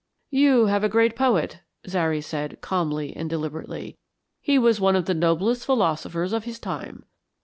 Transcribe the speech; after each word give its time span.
"You 0.31 0.65
have 0.65 0.83
a 0.83 0.89
great 0.89 1.15
poet," 1.15 1.59
Zary 1.87 2.21
said, 2.21 2.59
calmly 2.59 3.15
and 3.15 3.29
deliberately. 3.29 3.99
"He 4.39 4.57
was 4.57 4.81
one 4.81 4.95
of 4.95 5.05
the 5.05 5.13
noblest 5.13 5.63
philosophers 5.63 6.33
of 6.33 6.45
his 6.45 6.57
time. 6.57 7.05